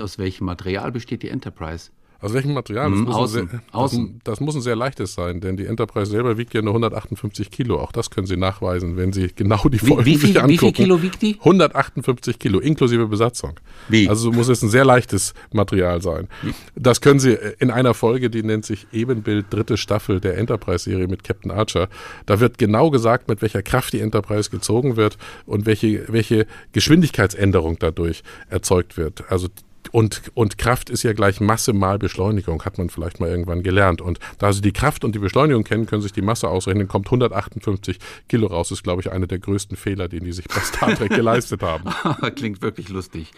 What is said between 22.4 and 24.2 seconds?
wird genau gesagt, mit welcher Kraft die